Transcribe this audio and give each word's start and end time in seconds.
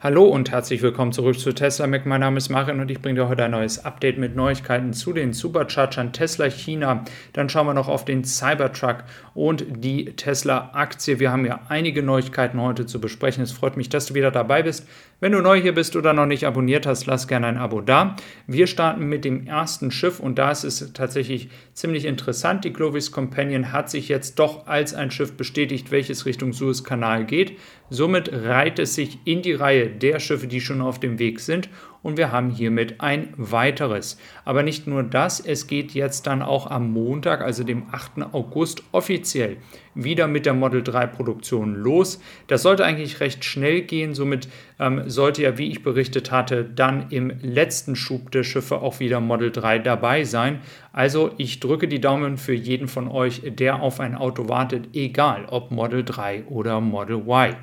Hallo 0.00 0.26
und 0.26 0.52
herzlich 0.52 0.80
willkommen 0.80 1.10
zurück 1.10 1.40
zu 1.40 1.52
Tesla 1.52 1.88
Mac. 1.88 2.06
Mein 2.06 2.20
Name 2.20 2.38
ist 2.38 2.50
Marin 2.50 2.78
und 2.78 2.88
ich 2.88 3.02
bringe 3.02 3.18
dir 3.18 3.28
heute 3.28 3.42
ein 3.42 3.50
neues 3.50 3.84
Update 3.84 4.16
mit 4.16 4.36
Neuigkeiten 4.36 4.92
zu 4.92 5.12
den 5.12 5.32
Superchargern 5.32 6.12
Tesla 6.12 6.48
China. 6.48 7.04
Dann 7.32 7.48
schauen 7.48 7.66
wir 7.66 7.74
noch 7.74 7.88
auf 7.88 8.04
den 8.04 8.22
Cybertruck 8.22 8.98
und 9.34 9.64
die 9.82 10.04
Tesla 10.14 10.70
Aktie. 10.72 11.18
Wir 11.18 11.32
haben 11.32 11.44
ja 11.44 11.62
einige 11.68 12.04
Neuigkeiten 12.04 12.60
heute 12.60 12.86
zu 12.86 13.00
besprechen. 13.00 13.42
Es 13.42 13.50
freut 13.50 13.76
mich, 13.76 13.88
dass 13.88 14.06
du 14.06 14.14
wieder 14.14 14.30
dabei 14.30 14.62
bist. 14.62 14.86
Wenn 15.20 15.32
du 15.32 15.40
neu 15.40 15.60
hier 15.60 15.74
bist 15.74 15.96
oder 15.96 16.12
noch 16.12 16.26
nicht 16.26 16.46
abonniert 16.46 16.86
hast, 16.86 17.06
lass 17.06 17.26
gerne 17.26 17.48
ein 17.48 17.56
Abo 17.56 17.80
da. 17.80 18.14
Wir 18.46 18.68
starten 18.68 19.08
mit 19.08 19.24
dem 19.24 19.48
ersten 19.48 19.90
Schiff 19.90 20.20
und 20.20 20.38
da 20.38 20.52
ist 20.52 20.62
es 20.62 20.92
tatsächlich 20.92 21.48
ziemlich 21.72 22.04
interessant. 22.04 22.64
Die 22.64 22.72
Clovis 22.72 23.10
Companion 23.10 23.72
hat 23.72 23.90
sich 23.90 24.08
jetzt 24.08 24.38
doch 24.38 24.68
als 24.68 24.94
ein 24.94 25.10
Schiff 25.10 25.32
bestätigt, 25.32 25.90
welches 25.90 26.24
Richtung 26.24 26.52
Suezkanal 26.52 27.24
geht. 27.24 27.58
Somit 27.90 28.30
reiht 28.32 28.78
es 28.78 28.94
sich 28.94 29.18
in 29.24 29.42
die 29.42 29.54
Reihe 29.54 29.88
der 29.88 30.20
Schiffe, 30.20 30.46
die 30.46 30.60
schon 30.60 30.80
auf 30.80 31.00
dem 31.00 31.18
Weg 31.18 31.40
sind 31.40 31.68
und 32.08 32.16
wir 32.16 32.32
haben 32.32 32.50
hiermit 32.50 33.00
ein 33.00 33.28
weiteres. 33.36 34.18
Aber 34.46 34.62
nicht 34.62 34.86
nur 34.86 35.02
das, 35.02 35.40
es 35.40 35.66
geht 35.66 35.92
jetzt 35.92 36.26
dann 36.26 36.40
auch 36.40 36.66
am 36.66 36.90
Montag, 36.90 37.42
also 37.42 37.64
dem 37.64 37.84
8. 37.92 38.32
August, 38.32 38.82
offiziell 38.92 39.58
wieder 39.94 40.26
mit 40.26 40.46
der 40.46 40.54
Model 40.54 40.82
3 40.82 41.06
Produktion 41.06 41.74
los. 41.74 42.20
Das 42.46 42.62
sollte 42.62 42.84
eigentlich 42.84 43.20
recht 43.20 43.44
schnell 43.44 43.82
gehen, 43.82 44.14
somit 44.14 44.48
ähm, 44.78 45.02
sollte 45.10 45.42
ja, 45.42 45.58
wie 45.58 45.70
ich 45.70 45.82
berichtet 45.82 46.30
hatte, 46.30 46.64
dann 46.64 47.10
im 47.10 47.30
letzten 47.42 47.94
Schub 47.94 48.30
der 48.30 48.44
Schiffe 48.44 48.80
auch 48.80 49.00
wieder 49.00 49.20
Model 49.20 49.50
3 49.50 49.80
dabei 49.80 50.24
sein. 50.24 50.60
Also 50.92 51.32
ich 51.36 51.60
drücke 51.60 51.88
die 51.88 52.00
Daumen 52.00 52.38
für 52.38 52.54
jeden 52.54 52.88
von 52.88 53.08
euch, 53.08 53.42
der 53.44 53.82
auf 53.82 54.00
ein 54.00 54.14
Auto 54.14 54.48
wartet, 54.48 54.94
egal 54.94 55.44
ob 55.50 55.70
Model 55.70 56.04
3 56.04 56.44
oder 56.44 56.80
Model 56.80 57.16
Y. 57.26 57.54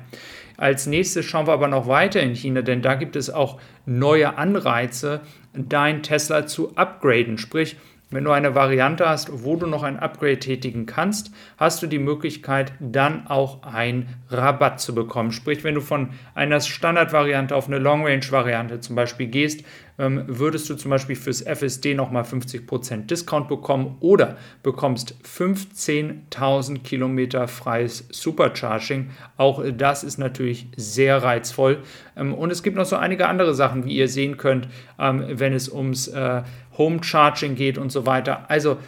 Als 0.56 0.86
nächstes 0.86 1.24
schauen 1.24 1.46
wir 1.46 1.52
aber 1.52 1.68
noch 1.68 1.86
weiter 1.86 2.20
in 2.20 2.34
China, 2.34 2.62
denn 2.62 2.82
da 2.82 2.94
gibt 2.94 3.16
es 3.16 3.30
auch 3.30 3.60
neue 3.84 4.38
Anreize, 4.38 5.20
dein 5.54 6.02
Tesla 6.02 6.46
zu 6.46 6.76
upgraden. 6.76 7.38
Sprich, 7.38 7.76
wenn 8.10 8.22
du 8.22 8.30
eine 8.30 8.54
Variante 8.54 9.08
hast, 9.08 9.42
wo 9.44 9.56
du 9.56 9.66
noch 9.66 9.82
ein 9.82 9.98
Upgrade 9.98 10.38
tätigen 10.38 10.86
kannst, 10.86 11.32
hast 11.56 11.82
du 11.82 11.88
die 11.88 11.98
Möglichkeit, 11.98 12.72
dann 12.78 13.26
auch 13.26 13.64
einen 13.64 14.08
Rabatt 14.30 14.80
zu 14.80 14.94
bekommen. 14.94 15.32
Sprich, 15.32 15.64
wenn 15.64 15.74
du 15.74 15.80
von 15.80 16.10
einer 16.34 16.60
Standardvariante 16.60 17.56
auf 17.56 17.66
eine 17.66 17.78
Long-Range-Variante 17.78 18.78
zum 18.78 18.94
Beispiel 18.94 19.26
gehst, 19.26 19.64
ähm, 19.98 20.24
würdest 20.26 20.68
du 20.68 20.74
zum 20.74 20.90
Beispiel 20.90 21.16
fürs 21.16 21.42
FSD 21.42 21.94
nochmal 21.94 22.24
50% 22.24 23.06
Discount 23.06 23.48
bekommen 23.48 23.96
oder 24.00 24.36
bekommst 24.62 25.14
15.000 25.24 26.82
Kilometer 26.82 27.48
freies 27.48 28.06
Supercharging. 28.10 29.10
Auch 29.36 29.62
das 29.76 30.04
ist 30.04 30.18
natürlich 30.18 30.68
sehr 30.76 31.22
reizvoll. 31.22 31.82
Ähm, 32.16 32.34
und 32.34 32.50
es 32.50 32.62
gibt 32.62 32.76
noch 32.76 32.86
so 32.86 32.96
einige 32.96 33.28
andere 33.28 33.54
Sachen, 33.54 33.84
wie 33.84 33.96
ihr 33.96 34.08
sehen 34.08 34.36
könnt, 34.36 34.68
ähm, 34.98 35.24
wenn 35.28 35.52
es 35.52 35.68
ums 35.68 36.08
äh, 36.08 36.42
Home 36.78 37.02
Charging 37.02 37.54
geht 37.54 37.78
und 37.78 37.90
so 37.90 38.06
weiter. 38.06 38.50
Also 38.50 38.78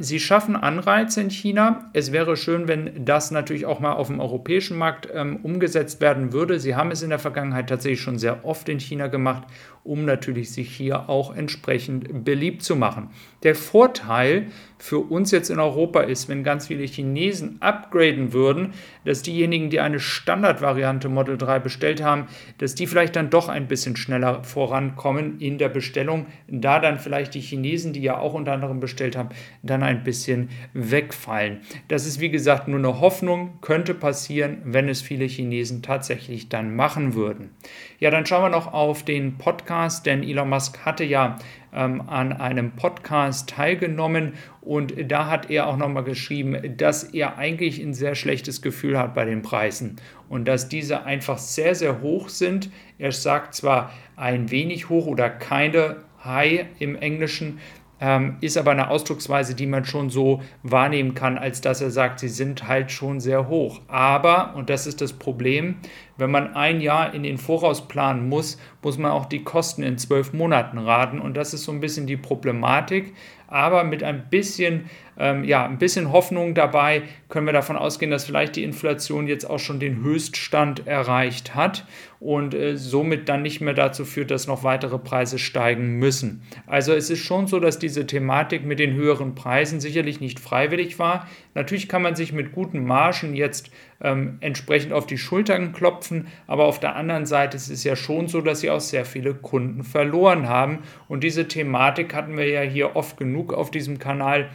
sie 0.00 0.18
schaffen 0.18 0.56
Anreize 0.56 1.20
in 1.20 1.30
China. 1.30 1.90
Es 1.92 2.10
wäre 2.10 2.36
schön, 2.36 2.66
wenn 2.66 3.04
das 3.04 3.30
natürlich 3.30 3.66
auch 3.66 3.78
mal 3.78 3.92
auf 3.92 4.08
dem 4.08 4.18
europäischen 4.18 4.76
Markt 4.76 5.08
ähm, 5.12 5.36
umgesetzt 5.44 6.00
werden 6.00 6.32
würde. 6.32 6.58
Sie 6.58 6.74
haben 6.74 6.90
es 6.90 7.02
in 7.02 7.10
der 7.10 7.20
Vergangenheit 7.20 7.68
tatsächlich 7.68 8.00
schon 8.00 8.18
sehr 8.18 8.44
oft 8.44 8.68
in 8.68 8.80
China 8.80 9.06
gemacht, 9.06 9.44
um 9.84 10.04
natürlich 10.04 10.52
sich 10.52 10.74
hier 10.76 11.08
auch 11.08 11.34
entsprechend 11.34 12.24
beliebt 12.24 12.62
zu 12.62 12.76
machen. 12.76 13.10
Der 13.42 13.54
Vorteil 13.54 14.46
für 14.78 14.98
uns 14.98 15.30
jetzt 15.30 15.50
in 15.50 15.58
Europa 15.58 16.00
ist, 16.00 16.28
wenn 16.28 16.42
ganz 16.42 16.66
viele 16.66 16.84
Chinesen 16.84 17.56
upgraden 17.60 18.32
würden, 18.32 18.72
dass 19.04 19.22
diejenigen, 19.22 19.70
die 19.70 19.80
eine 19.80 20.00
Standardvariante 20.00 21.08
Model 21.08 21.38
3 21.38 21.58
bestellt 21.58 22.02
haben, 22.02 22.26
dass 22.58 22.74
die 22.74 22.86
vielleicht 22.86 23.16
dann 23.16 23.30
doch 23.30 23.48
ein 23.48 23.68
bisschen 23.68 23.96
schneller 23.96 24.42
vorankommen 24.42 25.38
in 25.38 25.58
der 25.58 25.68
Bestellung, 25.68 26.26
da 26.48 26.80
dann 26.80 26.98
vielleicht 26.98 27.34
die 27.34 27.40
Chinesen, 27.40 27.92
die 27.92 28.02
ja 28.02 28.18
auch 28.18 28.34
unter 28.34 28.52
anderem 28.52 28.80
bestellt 28.80 29.16
haben, 29.16 29.30
dann 29.62 29.82
ein 29.82 30.04
bisschen 30.04 30.48
wegfallen. 30.72 31.60
Das 31.88 32.06
ist 32.06 32.20
wie 32.20 32.30
gesagt 32.30 32.68
nur 32.68 32.78
eine 32.78 33.00
Hoffnung, 33.00 33.58
könnte 33.60 33.94
passieren, 33.94 34.58
wenn 34.64 34.88
es 34.88 35.02
viele 35.02 35.26
Chinesen 35.26 35.82
tatsächlich 35.82 36.48
dann 36.48 36.74
machen 36.74 37.14
würden. 37.14 37.50
Ja, 37.98 38.10
dann 38.10 38.26
schauen 38.26 38.44
wir 38.44 38.48
noch 38.48 38.72
auf 38.72 39.04
den 39.04 39.36
Podcast, 39.36 40.06
denn 40.06 40.22
Elon 40.22 40.48
Musk 40.48 40.84
hatte 40.84 41.04
ja 41.04 41.36
ähm, 41.72 42.02
an 42.08 42.32
einem 42.32 42.72
Podcast 42.72 43.50
teilgenommen 43.50 44.34
und 44.60 44.94
da 45.10 45.26
hat 45.26 45.50
er 45.50 45.66
auch 45.66 45.76
nochmal 45.76 46.04
geschrieben, 46.04 46.76
dass 46.76 47.04
er 47.04 47.38
eigentlich 47.38 47.78
ein 47.80 47.94
sehr 47.94 48.14
schlechtes 48.14 48.62
Gefühl 48.62 48.98
hat 48.98 49.14
bei 49.14 49.24
den 49.24 49.42
Preisen 49.42 49.96
und 50.28 50.46
dass 50.46 50.68
diese 50.68 51.04
einfach 51.04 51.38
sehr, 51.38 51.74
sehr 51.74 52.00
hoch 52.00 52.28
sind. 52.28 52.70
Er 52.98 53.12
sagt 53.12 53.54
zwar 53.54 53.92
ein 54.16 54.50
wenig 54.50 54.88
hoch 54.88 55.06
oder 55.06 55.30
keine 55.30 55.98
High 56.24 56.66
im 56.78 56.96
Englischen, 56.96 57.58
ähm, 58.00 58.36
ist 58.40 58.56
aber 58.56 58.70
eine 58.70 58.88
Ausdrucksweise, 58.88 59.54
die 59.54 59.66
man 59.66 59.84
schon 59.84 60.10
so 60.10 60.42
wahrnehmen 60.62 61.14
kann, 61.14 61.38
als 61.38 61.60
dass 61.60 61.80
er 61.80 61.90
sagt, 61.90 62.20
sie 62.20 62.28
sind 62.28 62.66
halt 62.66 62.90
schon 62.90 63.20
sehr 63.20 63.48
hoch. 63.48 63.80
Aber, 63.88 64.54
und 64.56 64.70
das 64.70 64.86
ist 64.86 65.00
das 65.00 65.12
Problem, 65.12 65.76
wenn 66.20 66.30
man 66.30 66.54
ein 66.54 66.80
Jahr 66.80 67.14
in 67.14 67.22
den 67.22 67.38
Voraus 67.38 67.88
planen 67.88 68.28
muss, 68.28 68.58
muss 68.82 68.98
man 68.98 69.10
auch 69.10 69.26
die 69.26 69.42
Kosten 69.42 69.82
in 69.82 69.98
zwölf 69.98 70.32
Monaten 70.32 70.78
raten. 70.78 71.18
Und 71.18 71.36
das 71.36 71.54
ist 71.54 71.64
so 71.64 71.72
ein 71.72 71.80
bisschen 71.80 72.06
die 72.06 72.18
Problematik. 72.18 73.14
Aber 73.50 73.82
mit 73.82 74.04
ein 74.04 74.28
bisschen, 74.30 74.90
ähm, 75.18 75.42
ja, 75.42 75.64
ein 75.64 75.78
bisschen 75.78 76.12
Hoffnung 76.12 76.54
dabei 76.54 77.02
können 77.28 77.46
wir 77.46 77.52
davon 77.52 77.76
ausgehen, 77.76 78.10
dass 78.10 78.24
vielleicht 78.24 78.54
die 78.54 78.62
Inflation 78.62 79.26
jetzt 79.26 79.48
auch 79.48 79.58
schon 79.58 79.80
den 79.80 80.04
Höchststand 80.04 80.86
erreicht 80.86 81.56
hat 81.56 81.84
und 82.20 82.54
äh, 82.54 82.76
somit 82.76 83.28
dann 83.28 83.42
nicht 83.42 83.60
mehr 83.60 83.74
dazu 83.74 84.04
führt, 84.04 84.30
dass 84.30 84.46
noch 84.46 84.62
weitere 84.62 84.98
Preise 84.98 85.38
steigen 85.38 85.96
müssen. 85.98 86.42
Also 86.66 86.92
es 86.92 87.10
ist 87.10 87.20
schon 87.20 87.48
so, 87.48 87.58
dass 87.58 87.80
diese 87.90 88.06
Thematik 88.06 88.64
mit 88.64 88.78
den 88.78 88.94
höheren 88.94 89.34
Preisen 89.34 89.80
sicherlich 89.80 90.20
nicht 90.20 90.38
freiwillig 90.38 91.00
war. 91.00 91.26
Natürlich 91.54 91.88
kann 91.88 92.02
man 92.02 92.14
sich 92.14 92.32
mit 92.32 92.52
guten 92.52 92.84
Margen 92.84 93.34
jetzt 93.34 93.72
ähm, 94.00 94.38
entsprechend 94.40 94.92
auf 94.92 95.06
die 95.06 95.18
Schultern 95.18 95.72
klopfen, 95.72 96.28
aber 96.46 96.66
auf 96.66 96.78
der 96.78 96.94
anderen 96.94 97.26
Seite 97.26 97.56
ist 97.56 97.68
es 97.68 97.82
ja 97.82 97.96
schon 97.96 98.28
so, 98.28 98.42
dass 98.42 98.60
sie 98.60 98.70
auch 98.70 98.80
sehr 98.80 99.04
viele 99.04 99.34
Kunden 99.34 99.82
verloren 99.82 100.48
haben. 100.48 100.84
Und 101.08 101.24
diese 101.24 101.48
Thematik 101.48 102.14
hatten 102.14 102.36
wir 102.36 102.46
ja 102.46 102.60
hier 102.60 102.94
oft 102.94 103.16
genug 103.16 103.52
auf 103.52 103.72
diesem 103.72 103.98
Kanal 103.98 104.50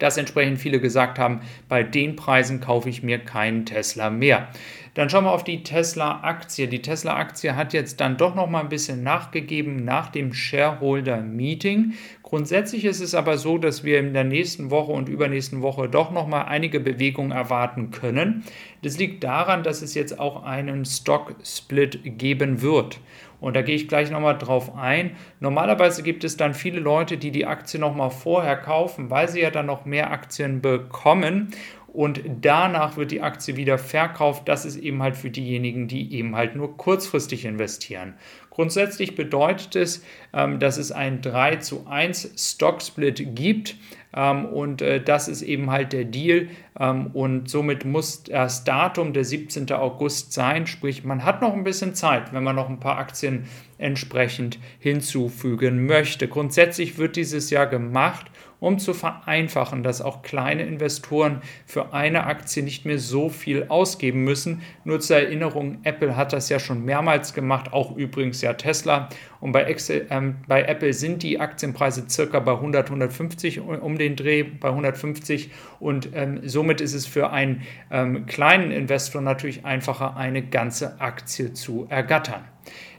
dass 0.00 0.16
entsprechend 0.16 0.58
viele 0.58 0.80
gesagt 0.80 1.20
haben, 1.20 1.40
bei 1.68 1.84
den 1.84 2.16
Preisen 2.16 2.60
kaufe 2.60 2.88
ich 2.88 3.04
mir 3.04 3.18
keinen 3.18 3.64
Tesla 3.64 4.10
mehr. 4.10 4.48
Dann 4.94 5.10
schauen 5.10 5.24
wir 5.24 5.32
auf 5.32 5.42
die 5.42 5.64
Tesla-Aktie. 5.64 6.68
Die 6.68 6.80
Tesla-Aktie 6.80 7.56
hat 7.56 7.72
jetzt 7.72 8.00
dann 8.00 8.16
doch 8.16 8.36
noch 8.36 8.48
mal 8.48 8.60
ein 8.60 8.68
bisschen 8.68 9.02
nachgegeben 9.02 9.84
nach 9.84 10.08
dem 10.08 10.32
Shareholder-Meeting. 10.32 11.94
Grundsätzlich 12.22 12.84
ist 12.84 13.00
es 13.00 13.14
aber 13.16 13.36
so, 13.36 13.58
dass 13.58 13.82
wir 13.82 13.98
in 13.98 14.14
der 14.14 14.22
nächsten 14.22 14.70
Woche 14.70 14.92
und 14.92 15.08
übernächsten 15.08 15.62
Woche 15.62 15.88
doch 15.88 16.12
noch 16.12 16.28
mal 16.28 16.42
einige 16.42 16.78
Bewegungen 16.78 17.32
erwarten 17.32 17.90
können. 17.90 18.44
Das 18.82 18.96
liegt 18.96 19.24
daran, 19.24 19.64
dass 19.64 19.82
es 19.82 19.94
jetzt 19.94 20.20
auch 20.20 20.44
einen 20.44 20.84
Stock-Split 20.84 22.18
geben 22.18 22.62
wird. 22.62 23.00
Und 23.40 23.56
da 23.56 23.62
gehe 23.62 23.74
ich 23.74 23.88
gleich 23.88 24.10
nochmal 24.10 24.38
drauf 24.38 24.74
ein. 24.76 25.16
Normalerweise 25.40 26.02
gibt 26.02 26.24
es 26.24 26.36
dann 26.36 26.54
viele 26.54 26.80
Leute, 26.80 27.18
die 27.18 27.30
die 27.30 27.46
Aktie 27.46 27.78
nochmal 27.80 28.10
vorher 28.10 28.56
kaufen, 28.56 29.10
weil 29.10 29.28
sie 29.28 29.40
ja 29.40 29.50
dann 29.50 29.66
noch 29.66 29.84
mehr 29.84 30.12
Aktien 30.12 30.62
bekommen 30.62 31.52
und 31.94 32.20
danach 32.40 32.96
wird 32.96 33.12
die 33.12 33.22
Aktie 33.22 33.56
wieder 33.56 33.78
verkauft. 33.78 34.48
Das 34.48 34.64
ist 34.64 34.76
eben 34.76 35.00
halt 35.00 35.16
für 35.16 35.30
diejenigen, 35.30 35.86
die 35.86 36.12
eben 36.14 36.34
halt 36.34 36.56
nur 36.56 36.76
kurzfristig 36.76 37.44
investieren. 37.44 38.14
Grundsätzlich 38.50 39.14
bedeutet 39.14 39.76
es, 39.76 40.04
ähm, 40.32 40.58
dass 40.58 40.76
es 40.76 40.92
ein 40.92 41.22
3 41.22 41.56
zu 41.56 41.86
1 41.86 42.34
Stock-Split 42.36 43.34
gibt 43.36 43.76
ähm, 44.12 44.44
und 44.46 44.82
äh, 44.82 45.00
das 45.02 45.28
ist 45.28 45.42
eben 45.42 45.70
halt 45.70 45.92
der 45.92 46.04
Deal 46.04 46.48
ähm, 46.78 47.08
und 47.08 47.48
somit 47.48 47.84
muss 47.84 48.24
das 48.24 48.64
Datum 48.64 49.12
der 49.12 49.24
17. 49.24 49.70
August 49.72 50.32
sein, 50.32 50.66
sprich 50.66 51.04
man 51.04 51.24
hat 51.24 51.42
noch 51.42 51.52
ein 51.52 51.64
bisschen 51.64 51.94
Zeit, 51.94 52.32
wenn 52.32 52.44
man 52.44 52.56
noch 52.56 52.68
ein 52.68 52.80
paar 52.80 52.98
Aktien 52.98 53.46
entsprechend 53.78 54.58
hinzufügen 54.78 55.86
möchte. 55.86 56.28
Grundsätzlich 56.28 56.96
wird 56.96 57.16
dieses 57.16 57.50
Jahr 57.50 57.66
gemacht, 57.66 58.30
um 58.64 58.78
zu 58.78 58.94
vereinfachen, 58.94 59.82
dass 59.82 60.00
auch 60.00 60.22
kleine 60.22 60.62
Investoren 60.62 61.42
für 61.66 61.92
eine 61.92 62.24
Aktie 62.24 62.62
nicht 62.62 62.86
mehr 62.86 62.98
so 62.98 63.28
viel 63.28 63.66
ausgeben 63.68 64.24
müssen. 64.24 64.62
Nur 64.84 65.00
zur 65.00 65.16
Erinnerung, 65.16 65.80
Apple 65.82 66.16
hat 66.16 66.32
das 66.32 66.48
ja 66.48 66.58
schon 66.58 66.82
mehrmals 66.84 67.34
gemacht, 67.34 67.74
auch 67.74 67.94
übrigens 67.94 68.40
ja 68.40 68.54
Tesla. 68.54 69.10
Und 69.44 69.52
bei, 69.52 69.64
Excel, 69.64 70.06
ähm, 70.08 70.36
bei 70.48 70.62
Apple 70.62 70.94
sind 70.94 71.22
die 71.22 71.38
Aktienpreise 71.38 72.06
circa 72.08 72.40
bei 72.40 72.52
100, 72.52 72.86
150 72.86 73.60
um 73.60 73.98
den 73.98 74.16
Dreh, 74.16 74.42
bei 74.42 74.70
150. 74.70 75.50
Und 75.80 76.08
ähm, 76.14 76.40
somit 76.44 76.80
ist 76.80 76.94
es 76.94 77.06
für 77.06 77.28
einen 77.28 77.60
ähm, 77.90 78.24
kleinen 78.24 78.70
Investor 78.70 79.20
natürlich 79.20 79.66
einfacher, 79.66 80.16
eine 80.16 80.40
ganze 80.40 80.98
Aktie 80.98 81.52
zu 81.52 81.86
ergattern. 81.90 82.44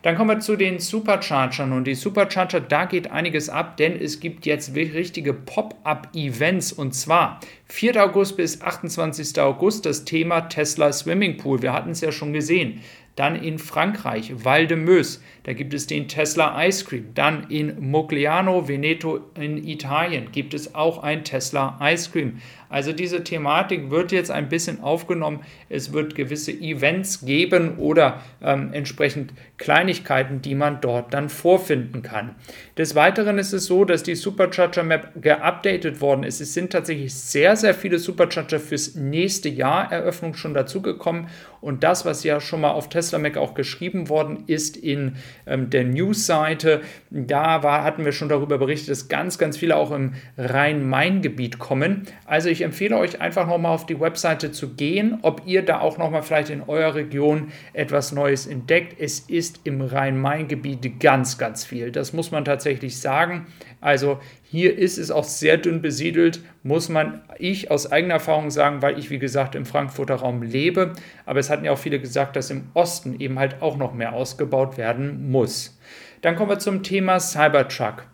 Dann 0.03 0.15
kommen 0.15 0.29
wir 0.29 0.39
zu 0.39 0.55
den 0.55 0.77
Superchargern 0.77 1.73
und 1.73 1.85
die 1.85 1.95
Supercharger, 1.95 2.59
da 2.59 2.85
geht 2.85 3.09
einiges 3.09 3.49
ab, 3.49 3.77
denn 3.77 3.99
es 3.99 4.19
gibt 4.19 4.45
jetzt 4.45 4.75
richtige 4.75 5.33
Pop-up-Events 5.33 6.73
und 6.73 6.93
zwar 6.93 7.39
4. 7.69 8.03
August 8.03 8.37
bis 8.37 8.61
28. 8.61 9.41
August 9.41 9.87
das 9.87 10.05
Thema 10.05 10.41
Tesla 10.41 10.93
Swimmingpool. 10.93 11.63
Wir 11.63 11.73
hatten 11.73 11.89
es 11.89 12.01
ja 12.01 12.11
schon 12.11 12.33
gesehen. 12.33 12.81
Dann 13.15 13.35
in 13.35 13.59
Frankreich, 13.59 14.33
Val 14.43 14.67
de 14.67 14.77
Meuse, 14.77 15.19
da 15.43 15.53
gibt 15.53 15.73
es 15.73 15.87
den 15.87 16.07
Tesla 16.07 16.65
Ice 16.65 16.83
Cream. 16.83 17.13
Dann 17.13 17.49
in 17.49 17.89
Mogliano 17.89 18.67
Veneto 18.67 19.19
in 19.39 19.65
Italien 19.65 20.31
gibt 20.31 20.53
es 20.53 20.75
auch 20.75 21.03
ein 21.03 21.23
Tesla 21.23 21.79
Ice 21.81 22.09
Cream. 22.11 22.41
Also 22.67 22.91
diese 22.91 23.23
Thematik 23.23 23.89
wird 23.89 24.11
jetzt 24.11 24.31
ein 24.31 24.49
bisschen 24.49 24.81
aufgenommen. 24.81 25.41
Es 25.69 25.93
wird 25.93 26.15
gewisse 26.15 26.51
Events 26.51 27.23
geben 27.23 27.77
oder 27.77 28.21
ähm, 28.41 28.73
entsprechend 28.73 29.33
Kleinigkeiten, 29.57 30.41
die 30.41 30.55
man 30.55 30.81
dort 30.81 31.13
dann 31.13 31.29
vorfinden 31.29 32.01
kann. 32.01 32.35
Des 32.77 32.95
Weiteren 32.95 33.37
ist 33.37 33.53
es 33.53 33.65
so, 33.65 33.85
dass 33.85 34.03
die 34.03 34.15
Supercharger 34.15 34.83
Map 34.83 35.11
geupdatet 35.21 36.01
worden 36.01 36.23
ist. 36.23 36.41
Es 36.41 36.53
sind 36.53 36.71
tatsächlich 36.71 37.13
sehr, 37.13 37.55
sehr 37.55 37.73
viele 37.73 37.99
Supercharger 37.99 38.59
fürs 38.59 38.95
nächste 38.95 39.47
Jahr 39.47 39.91
Eröffnung 39.91 40.33
schon 40.33 40.53
dazugekommen. 40.53 41.27
Und 41.61 41.83
das, 41.83 42.03
was 42.03 42.23
ja 42.23 42.41
schon 42.41 42.61
mal 42.61 42.71
auf 42.71 42.89
Tesla 42.89 43.04
Mac 43.11 43.37
auch 43.37 43.53
geschrieben 43.53 44.09
worden 44.09 44.43
ist 44.47 44.77
in 44.77 45.15
ähm, 45.47 45.69
der 45.69 45.83
News-Seite, 45.83 46.81
da 47.09 47.63
war, 47.63 47.83
hatten 47.83 48.05
wir 48.05 48.11
schon 48.11 48.29
darüber 48.29 48.57
berichtet, 48.57 48.89
dass 48.89 49.07
ganz, 49.07 49.37
ganz 49.37 49.57
viele 49.57 49.75
auch 49.75 49.91
im 49.91 50.13
Rhein-Main-Gebiet 50.37 51.59
kommen. 51.59 52.03
Also 52.25 52.49
ich 52.49 52.61
empfehle 52.61 52.97
euch 52.97 53.21
einfach 53.21 53.47
nochmal 53.47 53.73
auf 53.73 53.85
die 53.85 53.99
Webseite 53.99 54.51
zu 54.51 54.75
gehen, 54.75 55.19
ob 55.21 55.43
ihr 55.45 55.63
da 55.63 55.79
auch 55.79 55.97
nochmal 55.97 56.23
vielleicht 56.23 56.49
in 56.49 56.61
eurer 56.61 56.95
Region 56.95 57.51
etwas 57.73 58.11
Neues 58.11 58.47
entdeckt. 58.47 58.95
Es 58.99 59.19
ist 59.19 59.61
im 59.63 59.81
Rhein-Main-Gebiet 59.81 60.99
ganz, 60.99 61.37
ganz 61.37 61.65
viel. 61.65 61.91
Das 61.91 62.13
muss 62.13 62.31
man 62.31 62.45
tatsächlich 62.45 62.99
sagen. 62.99 63.47
Also 63.81 64.19
hier 64.47 64.77
ist 64.77 64.97
es 64.97 65.11
auch 65.11 65.23
sehr 65.23 65.57
dünn 65.57 65.81
besiedelt, 65.81 66.39
muss 66.61 66.87
man 66.87 67.21
ich 67.39 67.71
aus 67.71 67.91
eigener 67.91 68.15
Erfahrung 68.15 68.51
sagen, 68.51 68.81
weil 68.81 68.99
ich 68.99 69.09
wie 69.09 69.19
gesagt 69.19 69.55
im 69.55 69.65
Frankfurter 69.65 70.15
Raum 70.15 70.43
lebe. 70.43 70.93
Aber 71.25 71.39
es 71.39 71.49
hatten 71.49 71.65
ja 71.65 71.71
auch 71.71 71.79
viele 71.79 71.99
gesagt, 71.99 72.35
dass 72.35 72.51
im 72.51 72.69
Osten 72.73 73.19
eben 73.19 73.39
halt 73.39 73.61
auch 73.61 73.75
noch 73.75 73.93
mehr 73.93 74.13
ausgebaut 74.13 74.77
werden 74.77 75.31
muss. 75.31 75.79
Dann 76.21 76.35
kommen 76.35 76.51
wir 76.51 76.59
zum 76.59 76.83
Thema 76.83 77.19
Cybertruck. 77.19 78.07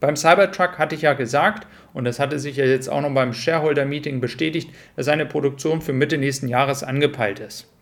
Beim 0.00 0.16
Cybertruck 0.16 0.78
hatte 0.78 0.94
ich 0.94 1.02
ja 1.02 1.14
gesagt, 1.14 1.66
und 1.92 2.04
das 2.04 2.20
hatte 2.20 2.38
sich 2.38 2.56
ja 2.56 2.64
jetzt 2.64 2.88
auch 2.88 3.00
noch 3.00 3.12
beim 3.12 3.32
Shareholder-Meeting 3.32 4.20
bestätigt, 4.20 4.70
dass 4.96 5.06
seine 5.06 5.26
Produktion 5.26 5.80
für 5.80 5.92
Mitte 5.92 6.18
nächsten 6.18 6.46
Jahres 6.46 6.84
angepeilt 6.84 7.40
ist. 7.40 7.72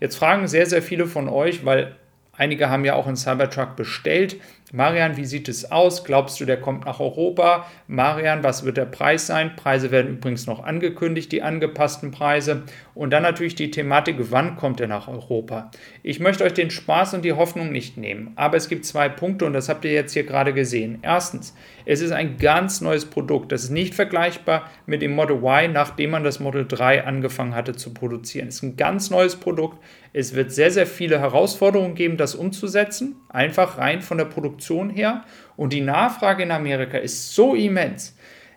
Jetzt 0.00 0.16
fragen 0.16 0.48
sehr, 0.48 0.66
sehr 0.66 0.82
viele 0.82 1.06
von 1.06 1.28
euch, 1.28 1.64
weil 1.64 1.96
einige 2.36 2.70
haben 2.70 2.84
ja 2.84 2.94
auch 2.94 3.06
einen 3.06 3.16
Cybertruck 3.16 3.76
bestellt, 3.76 4.36
Marian, 4.74 5.18
wie 5.18 5.26
sieht 5.26 5.50
es 5.50 5.70
aus? 5.70 6.02
Glaubst 6.02 6.40
du, 6.40 6.46
der 6.46 6.58
kommt 6.58 6.86
nach 6.86 6.98
Europa? 6.98 7.66
Marian, 7.88 8.42
was 8.42 8.64
wird 8.64 8.78
der 8.78 8.86
Preis 8.86 9.26
sein? 9.26 9.54
Preise 9.54 9.90
werden 9.90 10.12
übrigens 10.12 10.46
noch 10.46 10.64
angekündigt, 10.64 11.30
die 11.30 11.42
angepassten 11.42 12.10
Preise. 12.10 12.62
Und 12.94 13.10
dann 13.10 13.22
natürlich 13.22 13.54
die 13.54 13.70
Thematik, 13.70 14.16
wann 14.30 14.56
kommt 14.56 14.80
er 14.80 14.86
nach 14.88 15.08
Europa? 15.08 15.70
Ich 16.02 16.20
möchte 16.20 16.42
euch 16.44 16.54
den 16.54 16.70
Spaß 16.70 17.12
und 17.12 17.22
die 17.22 17.34
Hoffnung 17.34 17.70
nicht 17.70 17.98
nehmen, 17.98 18.32
aber 18.36 18.56
es 18.56 18.70
gibt 18.70 18.86
zwei 18.86 19.10
Punkte 19.10 19.44
und 19.44 19.52
das 19.52 19.68
habt 19.68 19.84
ihr 19.84 19.92
jetzt 19.92 20.14
hier 20.14 20.24
gerade 20.24 20.54
gesehen. 20.54 21.00
Erstens, 21.02 21.54
es 21.84 22.00
ist 22.00 22.12
ein 22.12 22.38
ganz 22.38 22.80
neues 22.80 23.04
Produkt. 23.04 23.52
Das 23.52 23.64
ist 23.64 23.70
nicht 23.70 23.94
vergleichbar 23.94 24.70
mit 24.86 25.02
dem 25.02 25.14
Model 25.14 25.36
Y, 25.42 25.70
nachdem 25.70 26.10
man 26.10 26.24
das 26.24 26.40
Model 26.40 26.66
3 26.66 27.04
angefangen 27.04 27.54
hatte 27.54 27.76
zu 27.76 27.92
produzieren. 27.92 28.48
Es 28.48 28.56
ist 28.56 28.62
ein 28.62 28.76
ganz 28.76 29.10
neues 29.10 29.36
Produkt. 29.36 29.82
Es 30.12 30.34
wird 30.34 30.52
sehr, 30.52 30.70
sehr 30.70 30.86
viele 30.86 31.20
Herausforderungen 31.20 31.94
geben, 31.94 32.16
das 32.16 32.34
umzusetzen, 32.34 33.16
einfach 33.28 33.78
rein 33.78 34.02
von 34.02 34.18
der 34.18 34.26
Produktion 34.26 34.90
her. 34.90 35.24
Und 35.56 35.72
die 35.72 35.80
Nachfrage 35.80 36.42
in 36.42 36.50
Amerika 36.50 36.98
ist 36.98 37.34
so 37.34 37.54
immens, 37.54 38.16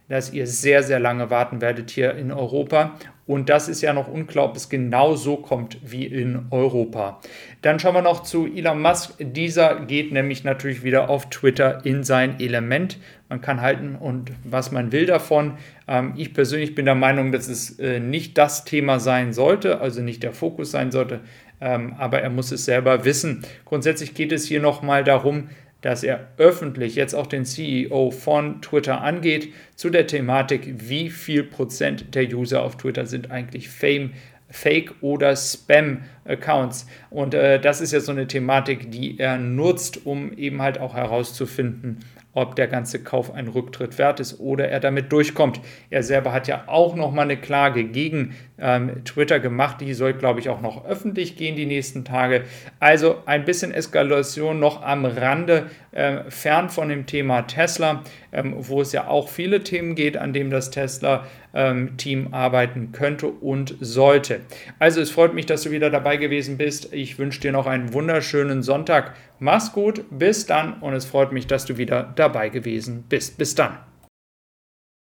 dass 0.09 0.33
ihr 0.33 0.47
sehr, 0.47 0.83
sehr 0.83 0.99
lange 0.99 1.29
warten 1.29 1.61
werdet 1.61 1.89
hier 1.89 2.13
in 2.15 2.31
Europa. 2.31 2.97
Und 3.27 3.49
das 3.49 3.67
ist 3.67 3.81
ja 3.81 3.91
noch 3.91 4.07
unklar, 4.07 4.45
ob 4.45 4.55
es 4.55 4.69
genau 4.69 5.15
so 5.15 5.37
kommt 5.37 5.79
wie 5.83 6.05
in 6.05 6.45
Europa. 6.51 7.19
Dann 7.63 7.79
schauen 7.79 7.95
wir 7.95 8.03
noch 8.03 8.21
zu 8.21 8.45
Elon 8.45 8.79
Musk. 8.79 9.13
Dieser 9.19 9.79
geht 9.79 10.11
nämlich 10.11 10.43
natürlich 10.43 10.83
wieder 10.83 11.09
auf 11.09 11.31
Twitter 11.31 11.83
in 11.85 12.03
sein 12.03 12.39
Element. 12.39 12.99
Man 13.27 13.41
kann 13.41 13.61
halten 13.61 13.95
und 13.95 14.31
was 14.43 14.71
man 14.71 14.91
will 14.91 15.07
davon. 15.07 15.57
Ähm, 15.87 16.13
ich 16.15 16.35
persönlich 16.35 16.75
bin 16.75 16.85
der 16.85 16.93
Meinung, 16.93 17.31
dass 17.31 17.47
es 17.47 17.79
äh, 17.79 17.99
nicht 17.99 18.37
das 18.37 18.63
Thema 18.63 18.99
sein 18.99 19.33
sollte, 19.33 19.81
also 19.81 20.03
nicht 20.03 20.21
der 20.21 20.33
Fokus 20.33 20.69
sein 20.69 20.91
sollte. 20.91 21.21
Ähm, 21.61 21.93
aber 21.97 22.21
er 22.21 22.29
muss 22.29 22.51
es 22.51 22.65
selber 22.65 23.05
wissen. 23.05 23.43
Grundsätzlich 23.65 24.13
geht 24.13 24.31
es 24.31 24.45
hier 24.45 24.59
nochmal 24.59 25.03
darum, 25.03 25.49
dass 25.81 26.03
er 26.03 26.27
öffentlich 26.37 26.95
jetzt 26.95 27.13
auch 27.13 27.27
den 27.27 27.45
CEO 27.45 28.09
von 28.09 28.61
Twitter 28.61 29.01
angeht 29.01 29.53
zu 29.75 29.91
der 29.91 30.07
Thematik, 30.07 30.89
wie 30.89 31.09
viel 31.09 31.43
Prozent 31.43 32.15
der 32.15 32.23
User 32.33 32.63
auf 32.63 32.77
Twitter 32.77 33.05
sind 33.05 33.29
eigentlich 33.29 33.69
Fame, 33.69 34.13
Fake 34.49 34.95
oder 35.01 35.35
Spam-Accounts. 35.35 36.87
Und 37.09 37.33
äh, 37.33 37.59
das 37.59 37.81
ist 37.81 37.91
ja 37.91 37.99
so 37.99 38.11
eine 38.11 38.25
Thematik, 38.25 38.89
die 38.91 39.19
er 39.19 39.37
nutzt, 39.37 40.05
um 40.05 40.33
eben 40.33 40.61
halt 40.61 40.79
auch 40.79 40.95
herauszufinden, 40.95 41.99
ob 42.35 42.55
der 42.55 42.67
ganze 42.67 43.01
Kauf 43.01 43.33
ein 43.33 43.47
Rücktritt 43.47 43.97
wert 43.97 44.19
ist 44.19 44.39
oder 44.39 44.67
er 44.67 44.79
damit 44.79 45.11
durchkommt. 45.11 45.59
Er 45.89 46.03
selber 46.03 46.33
hat 46.33 46.47
ja 46.47 46.65
auch 46.67 46.95
noch 46.95 47.11
mal 47.11 47.23
eine 47.23 47.37
Klage 47.37 47.85
gegen 47.85 48.35
ähm, 48.59 49.03
Twitter 49.05 49.39
gemacht. 49.39 49.81
Die 49.81 49.93
soll, 49.93 50.13
glaube 50.13 50.41
ich, 50.41 50.49
auch 50.49 50.61
noch 50.61 50.85
öffentlich 50.85 51.37
gehen 51.37 51.55
die 51.55 51.65
nächsten 51.65 52.05
Tage. 52.05 52.43
Also 52.79 53.17
ein 53.25 53.45
bisschen 53.45 53.71
Eskalation 53.71 54.59
noch 54.59 54.83
am 54.83 55.05
Rande, 55.05 55.67
äh, 55.91 56.29
fern 56.29 56.69
von 56.69 56.89
dem 56.89 57.05
Thema 57.05 57.43
Tesla, 57.43 58.03
ähm, 58.33 58.53
wo 58.57 58.81
es 58.81 58.91
ja 58.91 59.07
auch 59.07 59.29
viele 59.29 59.63
Themen 59.63 59.95
geht, 59.95 60.17
an 60.17 60.33
dem 60.33 60.49
das 60.49 60.69
Tesla-Team 60.69 61.23
ähm, 61.55 61.95
arbeiten 62.31 62.91
könnte 62.91 63.27
und 63.27 63.75
sollte. 63.79 64.41
Also 64.77 65.01
es 65.01 65.09
freut 65.09 65.33
mich, 65.33 65.45
dass 65.45 65.63
du 65.63 65.71
wieder 65.71 65.89
dabei 65.89 66.17
gewesen 66.17 66.57
bist. 66.57 66.93
Ich 66.93 67.17
wünsche 67.17 67.41
dir 67.41 67.51
noch 67.51 67.65
einen 67.65 67.93
wunderschönen 67.93 68.61
Sonntag. 68.61 69.15
Mach's 69.39 69.71
gut, 69.71 70.05
bis 70.11 70.45
dann 70.45 70.73
und 70.81 70.93
es 70.93 71.05
freut 71.05 71.31
mich, 71.31 71.47
dass 71.47 71.65
du 71.65 71.77
wieder 71.77 72.13
dabei 72.15 72.49
gewesen 72.49 73.05
bist. 73.07 73.37
Bis 73.37 73.55
dann. 73.55 73.77